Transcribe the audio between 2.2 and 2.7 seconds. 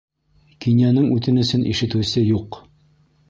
юҡ.